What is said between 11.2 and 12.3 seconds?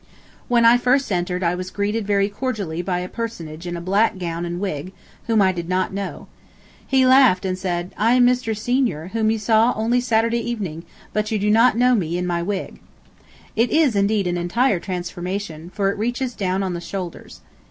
you do not know me in